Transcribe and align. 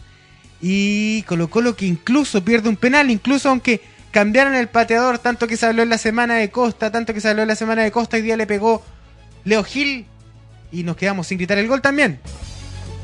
Y 0.61 1.23
colocó 1.23 1.61
lo 1.61 1.77
que 1.77 1.87
incluso 1.87 2.45
pierde 2.45 2.69
un 2.69 2.77
penal, 2.77 3.11
incluso 3.11 3.49
aunque 3.51 3.81
cambiaron 4.17 4.55
el 4.55 4.69
pateador, 4.69 5.19
tanto 5.19 5.47
que 5.47 5.59
se 5.59 5.67
habló 5.67 5.83
en 5.83 5.91
la 5.91 5.99
semana 5.99 6.37
de 6.37 6.49
Costa, 6.49 6.91
tanto 6.91 7.13
que 7.13 7.21
se 7.21 7.29
habló 7.29 7.43
en 7.43 7.49
la 7.49 7.55
semana 7.55 7.83
de 7.83 7.91
Costa, 7.91 8.17
hoy 8.17 8.23
día 8.23 8.39
le 8.39 8.47
pegó 8.47 8.83
Leo 9.45 9.63
Gil 9.63 10.07
y 10.73 10.85
nos 10.85 10.97
quedamos 10.97 11.27
sin 11.27 11.37
gritar 11.37 11.59
el 11.59 11.69
gol 11.69 11.83
también. 11.83 12.19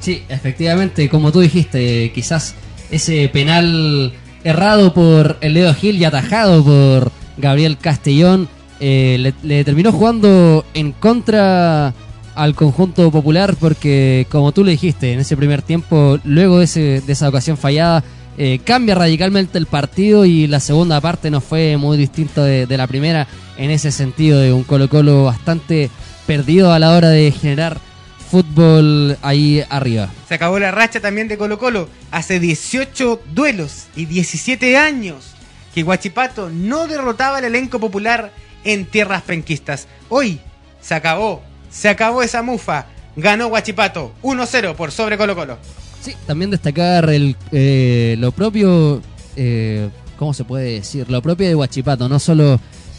Sí, 0.00 0.22
efectivamente, 0.30 1.10
como 1.10 1.30
tú 1.30 1.40
dijiste, 1.40 2.10
quizás 2.14 2.54
ese 2.90 3.28
penal 3.28 4.14
errado 4.42 4.94
por 4.94 5.36
el 5.42 5.52
Leo 5.52 5.74
Gil 5.74 5.98
y 5.98 6.06
atajado 6.06 6.64
por 6.64 7.12
Gabriel 7.36 7.76
Castellón 7.76 8.48
eh, 8.80 9.34
le, 9.42 9.64
terminó 9.64 9.92
jugando 9.92 10.64
en 10.72 10.92
contra 10.92 11.92
al 12.34 12.54
conjunto 12.54 13.10
popular 13.10 13.54
porque, 13.60 14.26
como 14.30 14.52
tú 14.52 14.64
le 14.64 14.70
dijiste, 14.70 15.12
en 15.12 15.20
ese 15.20 15.36
primer 15.36 15.60
tiempo, 15.60 16.18
luego 16.24 16.60
de, 16.60 17.02
esa 17.06 17.28
ocasión 17.28 17.58
fallada, 17.58 18.02
eh, 18.38 18.60
cambia 18.64 18.94
radicalmente 18.94 19.58
el 19.58 19.66
partido 19.66 20.24
y 20.24 20.46
la 20.46 20.60
segunda 20.60 21.00
parte 21.00 21.30
no 21.30 21.40
fue 21.40 21.76
muy 21.76 21.98
distinto 21.98 22.42
de, 22.42 22.66
la 22.76 22.86
primera 22.86 23.26
en 23.58 23.70
ese 23.70 23.92
sentido 23.92 24.40
de 24.40 24.52
un 24.52 24.64
Colo 24.64 24.88
Colo 24.88 25.24
bastante 25.24 25.90
perdido 26.26 26.72
a 26.72 26.78
la 26.78 26.92
hora 26.92 27.10
de 27.10 27.30
generar 27.30 27.78
fútbol 28.30 29.18
ahí 29.20 29.62
arriba. 29.68 30.08
Se 30.26 30.34
acabó 30.34 30.58
la 30.58 30.70
racha 30.70 31.00
también 31.00 31.28
de 31.28 31.36
Colo 31.36 31.58
Colo. 31.58 31.90
Hace 32.10 32.40
18 32.40 33.20
duelos 33.34 33.88
y 33.94 34.06
17 34.06 34.78
años 34.78 35.34
que 35.74 35.82
Guachipato 35.82 36.48
no 36.48 36.86
derrotaba 36.86 37.38
al 37.38 37.44
elenco 37.44 37.78
popular 37.78 38.32
en 38.64 38.86
tierras 38.86 39.22
penquistas. 39.22 39.88
Hoy 40.08 40.40
se 40.80 40.94
acabó, 40.94 41.42
se 41.70 41.90
acabó 41.90 42.22
esa 42.22 42.42
mufa. 42.42 42.86
Ganó 43.16 43.48
Guachipato 43.48 44.14
1-0 44.22 44.74
por 44.74 44.90
sobre 44.90 45.18
Colo 45.18 45.36
Colo. 45.36 45.58
Sí, 46.02 46.16
también 46.26 46.50
destacar 46.50 47.08
el, 47.10 47.36
eh, 47.52 48.16
lo 48.18 48.32
propio, 48.32 49.00
eh, 49.36 49.88
¿cómo 50.18 50.34
se 50.34 50.42
puede 50.42 50.72
decir? 50.72 51.08
Lo 51.08 51.22
propio 51.22 51.46
de 51.46 51.54
Guachipato, 51.54 52.08
no 52.08 52.18
solo 52.18 52.58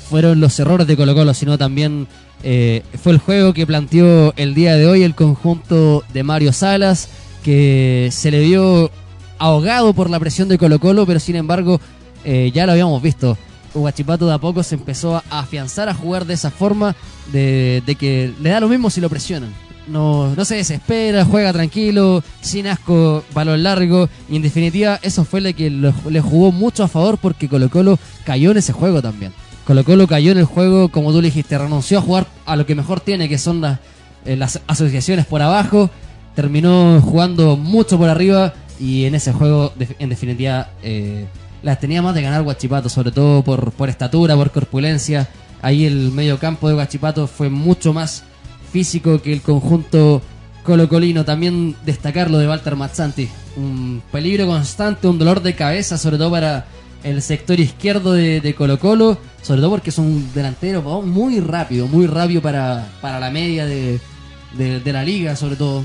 fueron 0.09 0.39
los 0.39 0.57
errores 0.57 0.87
de 0.87 0.95
Colo 0.95 1.13
Colo, 1.13 1.33
sino 1.33 1.57
también 1.57 2.07
eh, 2.43 2.81
fue 3.01 3.11
el 3.11 3.17
juego 3.17 3.53
que 3.53 3.67
planteó 3.67 4.33
el 4.37 4.53
día 4.53 4.77
de 4.77 4.87
hoy 4.87 5.03
el 5.03 5.15
conjunto 5.15 6.05
de 6.13 6.23
Mario 6.23 6.53
Salas, 6.53 7.09
que 7.43 8.07
se 8.09 8.31
le 8.31 8.39
vio 8.39 8.89
ahogado 9.37 9.93
por 9.93 10.09
la 10.09 10.19
presión 10.21 10.47
de 10.47 10.57
Colo 10.57 10.79
Colo, 10.79 11.05
pero 11.05 11.19
sin 11.19 11.35
embargo 11.35 11.81
ya 12.53 12.65
lo 12.65 12.71
habíamos 12.71 13.01
visto. 13.01 13.37
Huachipato 13.73 14.27
de 14.27 14.33
a 14.33 14.37
poco 14.37 14.63
se 14.63 14.75
empezó 14.75 15.17
a 15.17 15.23
afianzar 15.29 15.89
a 15.89 15.93
jugar 15.93 16.25
de 16.25 16.35
esa 16.35 16.51
forma, 16.51 16.95
de, 17.33 17.83
que 17.99 18.33
le 18.41 18.49
da 18.49 18.61
lo 18.61 18.69
mismo 18.69 18.89
si 18.89 19.01
lo 19.01 19.09
presionan. 19.09 19.53
No, 19.87 20.33
no 20.35 20.45
se 20.45 20.55
desespera, 20.55 21.25
juega 21.25 21.51
tranquilo, 21.51 22.23
sin 22.41 22.67
asco, 22.67 23.23
balón 23.33 23.63
largo. 23.63 24.09
Y 24.29 24.37
en 24.37 24.41
definitiva, 24.41 24.99
eso 25.01 25.25
fue 25.25 25.41
lo 25.41 25.53
que 25.53 25.69
le 25.69 26.21
jugó 26.21 26.51
mucho 26.51 26.83
a 26.83 26.87
favor 26.87 27.17
porque 27.17 27.49
Colo 27.49 27.69
Colo 27.69 27.99
cayó 28.23 28.51
en 28.51 28.57
ese 28.57 28.73
juego 28.73 29.01
también. 29.01 29.33
Colo 29.65 29.83
Colo 29.83 30.07
cayó 30.07 30.31
en 30.31 30.37
el 30.37 30.45
juego, 30.45 30.89
como 30.89 31.11
tú 31.11 31.21
le 31.21 31.27
dijiste, 31.27 31.57
renunció 31.57 31.99
a 31.99 32.01
jugar 32.01 32.27
a 32.45 32.55
lo 32.55 32.65
que 32.65 32.75
mejor 32.75 32.99
tiene, 32.99 33.29
que 33.29 33.37
son 33.37 33.61
las, 33.61 33.79
eh, 34.25 34.35
las 34.35 34.61
asociaciones 34.67 35.25
por 35.25 35.41
abajo. 35.41 35.89
Terminó 36.35 36.99
jugando 37.01 37.57
mucho 37.57 37.97
por 37.97 38.09
arriba 38.09 38.53
y 38.79 39.05
en 39.05 39.15
ese 39.15 39.31
juego, 39.33 39.73
en 39.99 40.09
definitiva, 40.09 40.69
eh, 40.81 41.25
las 41.61 41.79
tenía 41.79 42.01
más 42.01 42.15
de 42.15 42.21
ganar 42.21 42.43
Guachipato, 42.43 42.89
sobre 42.89 43.11
todo 43.11 43.43
por, 43.43 43.71
por 43.71 43.89
estatura, 43.89 44.35
por 44.35 44.51
corpulencia. 44.51 45.29
Ahí 45.61 45.85
el 45.85 46.11
medio 46.11 46.39
campo 46.39 46.67
de 46.67 46.73
Guachipato 46.73 47.27
fue 47.27 47.49
mucho 47.49 47.93
más 47.93 48.23
físico 48.73 49.21
que 49.21 49.31
el 49.31 49.41
conjunto 49.41 50.21
colocolino. 50.63 51.23
También 51.23 51.75
destacar 51.85 52.31
lo 52.31 52.39
de 52.39 52.47
Walter 52.47 52.75
Mazzanti. 52.75 53.29
Un 53.55 54.01
peligro 54.11 54.47
constante, 54.47 55.07
un 55.07 55.19
dolor 55.19 55.43
de 55.43 55.55
cabeza, 55.55 55.97
sobre 55.99 56.17
todo 56.17 56.31
para 56.31 56.65
el 57.03 57.21
sector 57.21 57.59
izquierdo 57.59 58.13
de, 58.13 58.55
Colo 58.57 58.79
Colo, 58.79 59.17
sobre 59.43 59.61
todo 59.61 59.69
porque 59.71 59.91
es 59.91 59.97
un 59.99 60.27
delantero 60.33 60.81
muy 61.03 61.39
rápido, 61.39 61.85
muy 61.87 62.07
rápido 62.07 62.41
para, 62.41 62.89
para 62.99 63.19
la 63.19 63.29
media 63.29 63.65
de, 63.67 63.99
de 64.57 64.93
la 64.93 65.03
liga, 65.03 65.35
sobre 65.35 65.55
todo 65.55 65.83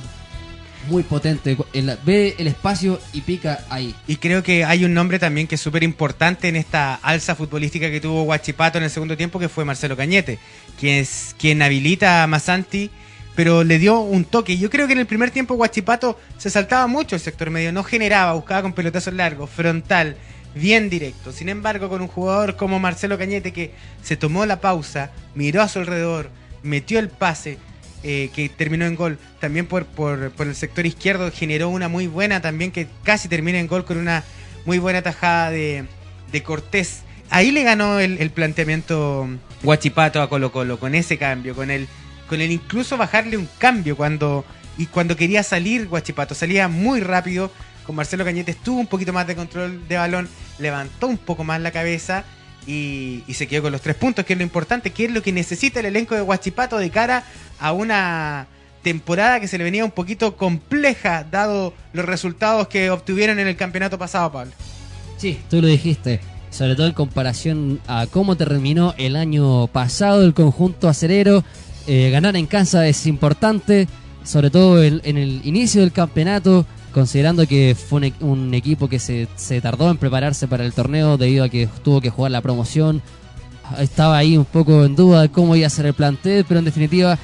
muy 0.88 1.02
potente. 1.02 1.56
ve 2.04 2.34
el 2.38 2.46
espacio 2.46 3.00
y 3.12 3.20
pica 3.20 3.64
ahí. 3.70 3.94
Y 4.06 4.16
creo 4.16 4.42
que 4.42 4.64
hay 4.64 4.84
un 4.84 4.94
nombre 4.94 5.18
también 5.18 5.46
que 5.46 5.54
es 5.54 5.60
súper 5.60 5.82
importante 5.82 6.48
en 6.48 6.56
esta 6.56 6.94
alza 6.94 7.34
futbolística 7.34 7.90
que 7.90 8.00
tuvo 8.00 8.24
Guachipato 8.24 8.78
en 8.78 8.84
el 8.84 8.90
segundo 8.90 9.16
tiempo, 9.16 9.38
que 9.38 9.48
fue 9.48 9.64
Marcelo 9.64 9.96
Cañete, 9.96 10.38
quien, 10.78 10.96
es, 10.96 11.34
quien 11.38 11.62
habilita 11.62 12.22
a 12.22 12.26
Masanti, 12.26 12.90
pero 13.36 13.62
le 13.62 13.78
dio 13.78 14.00
un 14.00 14.24
toque. 14.24 14.58
Yo 14.58 14.70
creo 14.70 14.86
que 14.86 14.94
en 14.94 14.98
el 15.00 15.06
primer 15.06 15.30
tiempo 15.30 15.54
Guachipato 15.54 16.18
se 16.38 16.50
saltaba 16.50 16.86
mucho 16.86 17.14
el 17.14 17.20
sector 17.20 17.50
medio, 17.50 17.72
no 17.72 17.84
generaba, 17.84 18.32
buscaba 18.32 18.62
con 18.62 18.72
pelotazos 18.72 19.14
largos, 19.14 19.50
frontal, 19.50 20.16
bien 20.54 20.90
directo. 20.90 21.32
Sin 21.32 21.48
embargo, 21.48 21.88
con 21.88 22.02
un 22.02 22.08
jugador 22.08 22.56
como 22.56 22.80
Marcelo 22.80 23.18
Cañete 23.18 23.52
que 23.52 23.72
se 24.02 24.16
tomó 24.16 24.46
la 24.46 24.60
pausa, 24.60 25.10
miró 25.34 25.62
a 25.62 25.68
su 25.68 25.78
alrededor, 25.78 26.30
metió 26.62 26.98
el 26.98 27.08
pase, 27.08 27.58
eh, 28.02 28.30
que 28.34 28.48
terminó 28.48 28.84
en 28.86 28.94
gol. 28.94 29.18
También 29.40 29.66
por, 29.66 29.86
por, 29.86 30.32
el 30.38 30.54
sector 30.54 30.86
izquierdo 30.86 31.30
generó 31.32 31.68
una 31.68 31.88
muy 31.88 32.06
buena 32.06 32.40
también 32.40 32.70
que 32.70 32.86
casi 33.02 33.28
termina 33.28 33.58
en 33.58 33.66
gol 33.66 33.84
con 33.84 33.98
una 33.98 34.24
muy 34.64 34.78
buena 34.78 35.02
tajada 35.02 35.50
de, 35.50 35.84
de 36.30 36.42
Cortés. 36.42 37.02
Ahí 37.30 37.50
le 37.50 37.62
ganó 37.62 37.98
el, 37.98 38.30
planteamiento 38.30 39.28
Guachipato 39.62 40.22
a 40.22 40.28
Colo 40.28 40.52
Colo, 40.52 40.78
con 40.78 40.94
ese 40.94 41.18
cambio, 41.18 41.54
con 41.54 41.70
el, 41.70 41.88
con 42.28 42.40
el 42.40 42.50
incluso 42.50 42.96
bajarle 42.96 43.36
un 43.36 43.48
cambio 43.58 43.96
cuando, 43.96 44.44
y 44.78 44.86
cuando 44.86 45.16
quería 45.16 45.42
salir 45.42 45.88
Guachipato. 45.88 46.34
Salía 46.34 46.68
muy 46.68 47.00
rápido, 47.00 47.50
con 47.84 47.96
Marcelo 47.96 48.24
Cañete 48.24 48.54
tuvo 48.54 48.80
un 48.80 48.86
poquito 48.86 49.12
más 49.12 49.26
de 49.26 49.36
control 49.36 49.86
de 49.88 49.96
balón, 49.96 50.28
levantó 50.58 51.06
un 51.06 51.18
poco 51.18 51.44
más 51.44 51.60
la 51.60 51.70
cabeza 51.70 52.24
y, 52.68 53.24
se 53.32 53.46
quedó 53.46 53.62
con 53.62 53.72
los 53.72 53.80
tres 53.80 53.96
puntos, 53.96 54.24
que 54.24 54.34
es 54.34 54.38
lo 54.38 54.42
importante, 54.42 54.90
que 54.90 55.06
es 55.06 55.10
lo 55.10 55.22
que 55.22 55.32
necesita 55.32 55.80
el 55.80 55.86
elenco 55.86 56.14
de 56.14 56.22
Huachipato 56.22 56.76
de 56.76 56.90
cara 56.90 57.24
a 57.58 57.72
una 57.72 58.46
temporada 58.82 59.40
que 59.40 59.48
se 59.48 59.56
le 59.56 59.64
venía 59.64 59.84
un 59.84 59.90
poquito 59.90 60.36
compleja, 60.36 61.24
dado 61.24 61.72
los 61.94 62.04
resultados 62.04 62.68
que 62.68 62.90
obtuvieron 62.90 63.38
en 63.38 63.48
el 63.48 63.56
campeonato 63.56 63.98
pasado, 63.98 64.30
Pablo. 64.30 64.52
Sí, 65.16 65.40
tú 65.48 65.62
lo 65.62 65.66
dijiste, 65.66 66.20
sobre 66.50 66.76
todo 66.76 66.86
en 66.86 66.92
comparación 66.92 67.80
a 67.86 68.06
cómo 68.06 68.36
terminó 68.36 68.94
el 68.98 69.16
año 69.16 69.66
pasado 69.68 70.22
el 70.22 70.34
conjunto 70.34 70.88
acerero. 70.88 71.44
Eh, 71.86 72.10
ganar 72.10 72.36
en 72.36 72.46
casa 72.46 72.86
es 72.86 73.06
importante, 73.06 73.88
sobre 74.24 74.50
todo 74.50 74.84
en 74.84 75.16
el 75.16 75.40
inicio 75.44 75.80
del 75.80 75.92
campeonato 75.92 76.66
considerando 76.98 77.46
que 77.46 77.76
fue 77.76 78.12
un, 78.18 78.52
equipo 78.54 78.88
que 78.88 78.98
se, 78.98 79.28
tardó 79.62 79.88
en 79.88 79.98
prepararse 79.98 80.48
para 80.48 80.64
el 80.64 80.72
torneo 80.72 81.16
debido 81.16 81.44
a 81.44 81.48
que 81.48 81.68
tuvo 81.84 82.00
que 82.00 82.10
jugar 82.10 82.32
la 82.32 82.40
promoción. 82.40 83.02
Estaba 83.78 84.18
ahí 84.18 84.36
un 84.36 84.44
poco 84.44 84.84
en 84.84 84.96
duda 84.96 85.22
de 85.22 85.28
cómo 85.28 85.54
iba 85.54 85.68
a 85.68 85.70
ser 85.70 85.86
el 85.86 85.94
plantel, 85.94 86.44
pero 86.48 86.58
en 86.58 86.64
definitiva, 86.64 87.16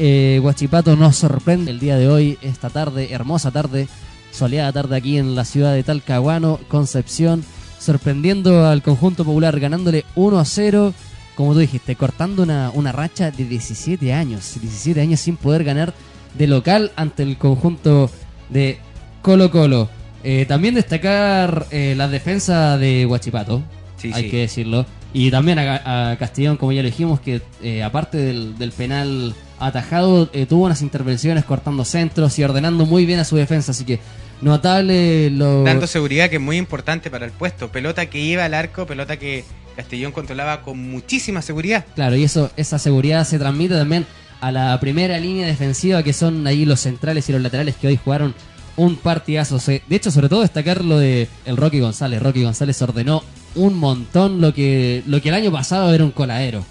eh, 0.00 0.40
Guachipato 0.42 0.96
nos 0.96 1.14
sorprende 1.14 1.70
el 1.70 1.78
día 1.78 1.96
de 1.96 2.08
hoy, 2.08 2.38
esta 2.42 2.70
tarde, 2.70 3.12
hermosa 3.12 3.52
tarde, 3.52 3.86
soleada 4.32 4.72
tarde 4.72 4.96
aquí 4.96 5.16
en 5.16 5.36
la 5.36 5.44
ciudad 5.44 5.74
de 5.74 5.84
Talcahuano, 5.84 6.58
Concepción, 6.66 7.44
sorprendiendo 7.78 8.66
al 8.66 8.82
conjunto 8.82 9.24
popular, 9.24 9.60
ganándole 9.60 10.04
1 10.16 10.40
a 10.40 10.44
0, 10.44 10.92
como 11.36 11.52
tú 11.52 11.60
dijiste, 11.60 11.94
cortando 11.94 12.42
una, 12.42 12.72
una 12.74 12.90
racha 12.90 13.30
de 13.30 13.44
17 13.44 14.12
años, 14.12 14.56
17 14.60 15.00
años 15.00 15.20
sin 15.20 15.36
poder 15.36 15.62
ganar 15.62 15.94
de 16.36 16.48
local 16.48 16.90
ante 16.96 17.22
el 17.22 17.38
conjunto 17.38 18.10
de 18.48 18.80
Colo 19.22 19.50
Colo. 19.50 19.88
Eh, 20.22 20.44
también 20.46 20.74
destacar 20.74 21.66
eh, 21.70 21.94
la 21.96 22.08
defensa 22.08 22.76
de 22.78 23.06
Huachipato, 23.06 23.62
Sí, 23.96 24.10
hay 24.14 24.24
sí. 24.24 24.30
que 24.30 24.36
decirlo. 24.38 24.86
Y 25.12 25.30
también 25.30 25.58
a, 25.58 26.10
a 26.12 26.16
Castellón, 26.18 26.56
como 26.56 26.72
ya 26.72 26.82
lo 26.82 26.86
dijimos, 26.88 27.20
que 27.20 27.42
eh, 27.62 27.82
aparte 27.82 28.16
del, 28.18 28.56
del 28.58 28.70
penal 28.72 29.34
atajado, 29.58 30.30
eh, 30.32 30.46
tuvo 30.46 30.64
unas 30.66 30.82
intervenciones 30.82 31.44
cortando 31.44 31.84
centros 31.84 32.38
y 32.38 32.44
ordenando 32.44 32.86
muy 32.86 33.06
bien 33.06 33.18
a 33.18 33.24
su 33.24 33.36
defensa. 33.36 33.72
Así 33.72 33.84
que 33.84 33.98
notable 34.40 35.30
lo... 35.30 35.64
Dando 35.64 35.86
seguridad 35.86 36.28
que 36.30 36.36
es 36.36 36.42
muy 36.42 36.56
importante 36.56 37.10
para 37.10 37.26
el 37.26 37.32
puesto. 37.32 37.70
Pelota 37.70 38.06
que 38.06 38.20
iba 38.20 38.44
al 38.44 38.54
arco, 38.54 38.86
pelota 38.86 39.18
que 39.18 39.44
Castellón 39.76 40.12
controlaba 40.12 40.62
con 40.62 40.78
muchísima 40.90 41.42
seguridad. 41.42 41.84
Claro, 41.94 42.16
y 42.16 42.24
eso, 42.24 42.50
esa 42.56 42.78
seguridad 42.78 43.24
se 43.26 43.38
transmite 43.38 43.74
también 43.74 44.06
a 44.40 44.50
la 44.52 44.78
primera 44.80 45.18
línea 45.18 45.46
defensiva, 45.46 46.02
que 46.02 46.12
son 46.12 46.46
ahí 46.46 46.64
los 46.64 46.80
centrales 46.80 47.28
y 47.28 47.32
los 47.32 47.42
laterales 47.42 47.74
que 47.76 47.88
hoy 47.88 47.98
jugaron 48.02 48.34
un 48.76 48.96
partidazo. 48.96 49.58
De 49.58 49.82
hecho, 49.90 50.10
sobre 50.10 50.28
todo 50.28 50.40
destacar 50.42 50.84
lo 50.84 50.98
de 50.98 51.28
el 51.44 51.56
Rocky 51.56 51.80
González. 51.80 52.22
Rocky 52.22 52.42
González 52.42 52.80
ordenó 52.82 53.22
un 53.54 53.74
montón 53.74 54.40
lo 54.40 54.54
que, 54.54 55.02
lo 55.06 55.20
que 55.20 55.28
el 55.28 55.34
año 55.34 55.50
pasado 55.52 55.92
era 55.92 56.04
un 56.04 56.10
coladero. 56.10 56.64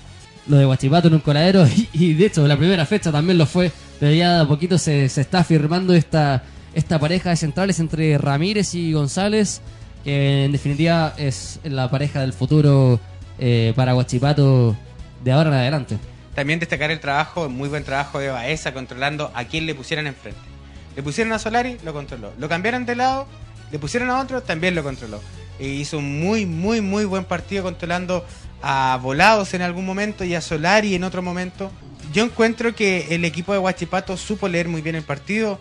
Lo 0.47 0.57
de 0.57 0.65
Guachipato 0.65 1.09
en 1.09 1.15
un 1.15 1.19
coladero, 1.19 1.67
y, 1.93 2.13
de 2.13 2.25
hecho 2.25 2.47
la 2.47 2.57
primera 2.57 2.85
fecha 2.85 3.11
también 3.11 3.37
lo 3.37 3.45
fue, 3.45 3.71
pero 3.99 4.13
ya 4.13 4.41
a 4.41 4.47
poquito 4.47 4.77
se, 4.77 5.07
se 5.09 5.21
está 5.21 5.43
firmando 5.43 5.93
esta, 5.93 6.43
esta 6.73 6.99
pareja 6.99 7.29
de 7.29 7.35
centrales 7.35 7.79
entre 7.79 8.17
Ramírez 8.17 8.73
y 8.73 8.93
González, 8.93 9.61
que 10.03 10.45
en 10.45 10.51
definitiva 10.51 11.13
es 11.17 11.59
la 11.63 11.91
pareja 11.91 12.21
del 12.21 12.33
futuro 12.33 12.99
eh, 13.37 13.73
para 13.75 13.93
Guachipato 13.93 14.75
de 15.23 15.31
ahora 15.31 15.49
en 15.49 15.55
adelante. 15.55 15.97
También 16.33 16.59
destacar 16.59 16.89
el 16.89 16.99
trabajo, 16.99 17.49
muy 17.49 17.69
buen 17.69 17.83
trabajo 17.83 18.19
de 18.19 18.29
Baeza 18.29 18.73
controlando 18.73 19.31
a 19.35 19.45
quien 19.45 19.65
le 19.65 19.75
pusieran 19.75 20.07
enfrente. 20.07 20.48
Le 20.95 21.03
pusieron 21.03 21.33
a 21.33 21.39
Solari, 21.39 21.77
lo 21.83 21.93
controló. 21.93 22.33
Lo 22.37 22.49
cambiaron 22.49 22.85
de 22.85 22.95
lado, 22.95 23.27
le 23.71 23.79
pusieron 23.79 24.09
a 24.09 24.19
otro, 24.19 24.41
también 24.41 24.75
lo 24.75 24.83
controló. 24.83 25.21
E 25.59 25.67
hizo 25.67 25.97
un 25.97 26.19
muy, 26.19 26.45
muy, 26.45 26.81
muy 26.81 27.05
buen 27.05 27.25
partido 27.25 27.63
controlando 27.63 28.25
a 28.61 28.99
Volados 29.01 29.53
en 29.53 29.61
algún 29.61 29.85
momento 29.85 30.23
y 30.23 30.35
a 30.35 30.41
Solari 30.41 30.95
en 30.95 31.03
otro 31.03 31.21
momento. 31.21 31.71
Yo 32.13 32.23
encuentro 32.23 32.73
que 32.75 33.07
el 33.13 33.25
equipo 33.25 33.53
de 33.53 33.59
Huachipato 33.59 34.17
supo 34.17 34.47
leer 34.47 34.67
muy 34.67 34.81
bien 34.81 34.95
el 34.95 35.03
partido 35.03 35.59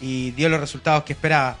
y 0.00 0.30
dio 0.32 0.48
los 0.48 0.60
resultados 0.60 1.04
que 1.04 1.12
esperaba. 1.12 1.58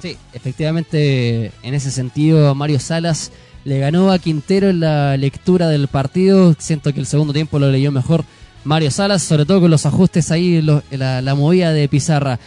Sí, 0.00 0.16
efectivamente, 0.32 1.52
en 1.62 1.74
ese 1.74 1.90
sentido, 1.90 2.54
Mario 2.54 2.78
Salas 2.78 3.32
le 3.64 3.78
ganó 3.78 4.12
a 4.12 4.18
Quintero 4.18 4.68
en 4.70 4.80
la 4.80 5.16
lectura 5.16 5.68
del 5.68 5.88
partido. 5.88 6.54
Siento 6.58 6.94
que 6.94 7.00
el 7.00 7.06
segundo 7.06 7.32
tiempo 7.32 7.58
lo 7.58 7.70
leyó 7.70 7.90
mejor 7.90 8.24
Mario 8.64 8.90
Salas, 8.90 9.22
sobre 9.22 9.46
todo 9.46 9.60
con 9.60 9.70
los 9.70 9.86
ajustes 9.86 10.30
ahí, 10.30 10.60
la 10.90 11.34
movida 11.34 11.72
de 11.72 11.88
Pizarra. 11.88 12.38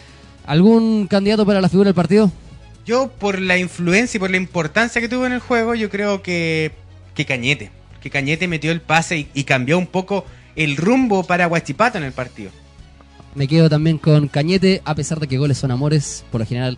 ¿Algún 0.46 1.08
candidato 1.08 1.46
para 1.46 1.62
la 1.62 1.70
figura 1.70 1.88
del 1.88 1.96
partido? 1.96 2.32
Yo, 2.86 3.10
por 3.10 3.40
la 3.40 3.58
influencia 3.58 4.18
y 4.18 4.20
por 4.20 4.32
la 4.32 4.38
importancia 4.38 5.02
que 5.02 5.08
tuvo 5.08 5.26
en 5.26 5.34
el 5.34 5.40
juego, 5.40 5.76
yo 5.76 5.90
creo 5.90 6.22
que, 6.22 6.72
que 7.14 7.26
Cañete. 7.26 7.72
Que 8.02 8.10
Cañete 8.10 8.48
metió 8.48 8.72
el 8.72 8.82
pase 8.82 9.20
y, 9.20 9.30
y 9.34 9.44
cambió 9.44 9.78
un 9.78 9.88
poco 9.88 10.26
el 10.56 10.78
rumbo 10.78 11.24
para 11.24 11.48
Huachipato 11.48 11.98
en 11.98 12.04
el 12.04 12.12
partido. 12.12 12.52
Me 13.36 13.48
quedo 13.48 13.70
también 13.70 13.98
con 13.98 14.28
Cañete, 14.28 14.82
a 14.84 14.96
pesar 14.96 15.20
de 15.20 15.28
que 15.28 15.38
goles 15.38 15.58
son 15.58 15.72
amores. 15.72 16.26
Por 16.32 16.42
lo 16.42 16.48
general, 16.48 16.78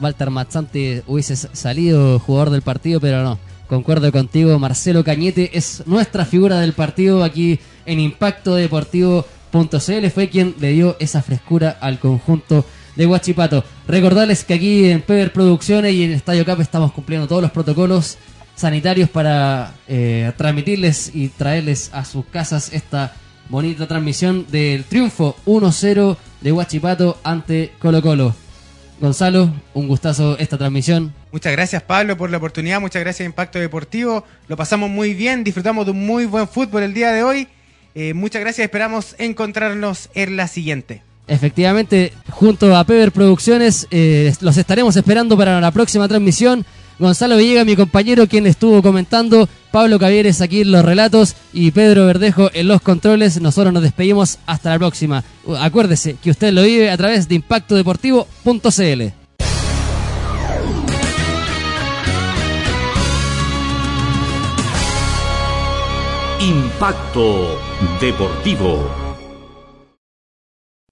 Walter 0.00 0.30
Mazzante 0.30 1.02
hubiese 1.06 1.36
salido 1.36 2.18
jugador 2.18 2.50
del 2.50 2.62
partido, 2.62 3.00
pero 3.00 3.22
no. 3.22 3.38
Concuerdo 3.68 4.12
contigo, 4.12 4.58
Marcelo 4.58 5.04
Cañete 5.04 5.56
es 5.56 5.82
nuestra 5.86 6.24
figura 6.24 6.60
del 6.60 6.74
partido 6.74 7.24
aquí 7.24 7.58
en 7.86 7.98
Impacto 7.98 8.54
Deportivo.cl. 8.56 10.10
Fue 10.12 10.28
quien 10.28 10.54
le 10.60 10.72
dio 10.72 10.96
esa 11.00 11.22
frescura 11.22 11.78
al 11.80 11.98
conjunto 11.98 12.64
de 12.94 13.06
Huachipato. 13.06 13.64
Recordarles 13.88 14.44
que 14.44 14.54
aquí 14.54 14.90
en 14.90 15.00
Pever 15.00 15.32
Producciones 15.32 15.94
y 15.94 16.04
en 16.04 16.12
Estadio 16.12 16.44
Cap 16.44 16.60
estamos 16.60 16.92
cumpliendo 16.92 17.26
todos 17.26 17.42
los 17.42 17.50
protocolos 17.50 18.18
sanitarios 18.54 19.08
para 19.08 19.74
eh, 19.88 20.32
transmitirles 20.36 21.14
y 21.14 21.28
traerles 21.28 21.90
a 21.92 22.04
sus 22.04 22.24
casas 22.26 22.72
esta 22.72 23.14
bonita 23.48 23.86
transmisión 23.86 24.46
del 24.50 24.84
triunfo 24.84 25.36
1-0 25.46 26.16
de 26.40 26.52
Huachipato 26.52 27.18
ante 27.24 27.72
Colo 27.78 28.02
Colo. 28.02 28.34
Gonzalo, 29.00 29.52
un 29.74 29.88
gustazo 29.88 30.38
esta 30.38 30.56
transmisión. 30.56 31.12
Muchas 31.34 31.50
gracias 31.50 31.82
Pablo 31.82 32.16
por 32.16 32.30
la 32.30 32.36
oportunidad, 32.36 32.80
muchas 32.80 33.02
gracias 33.02 33.26
Impacto 33.26 33.58
Deportivo. 33.58 34.22
Lo 34.46 34.56
pasamos 34.56 34.88
muy 34.88 35.14
bien, 35.14 35.42
disfrutamos 35.42 35.84
de 35.84 35.90
un 35.90 36.06
muy 36.06 36.26
buen 36.26 36.46
fútbol 36.46 36.84
el 36.84 36.94
día 36.94 37.10
de 37.10 37.24
hoy. 37.24 37.48
Eh, 37.96 38.14
muchas 38.14 38.40
gracias, 38.40 38.64
esperamos 38.66 39.16
encontrarnos 39.18 40.10
en 40.14 40.36
la 40.36 40.46
siguiente. 40.46 41.02
Efectivamente, 41.26 42.12
junto 42.30 42.76
a 42.76 42.84
Pever 42.84 43.10
Producciones, 43.10 43.88
eh, 43.90 44.32
los 44.42 44.56
estaremos 44.56 44.94
esperando 44.94 45.36
para 45.36 45.60
la 45.60 45.72
próxima 45.72 46.06
transmisión. 46.06 46.64
Gonzalo 47.00 47.36
Villegas, 47.36 47.66
mi 47.66 47.74
compañero, 47.74 48.28
quien 48.28 48.46
estuvo 48.46 48.80
comentando, 48.80 49.48
Pablo 49.72 49.98
Cavieres 49.98 50.40
aquí 50.40 50.60
en 50.60 50.70
los 50.70 50.84
relatos 50.84 51.34
y 51.52 51.72
Pedro 51.72 52.06
Verdejo 52.06 52.48
en 52.54 52.68
los 52.68 52.80
controles. 52.80 53.40
Nosotros 53.40 53.74
nos 53.74 53.82
despedimos 53.82 54.38
hasta 54.46 54.70
la 54.70 54.78
próxima. 54.78 55.24
Acuérdese 55.58 56.14
que 56.22 56.30
usted 56.30 56.52
lo 56.52 56.62
vive 56.62 56.92
a 56.92 56.96
través 56.96 57.26
de 57.26 57.34
impactodeportivo.cl. 57.34 59.23
Impacto 66.74 67.56
Deportivo. 68.00 69.03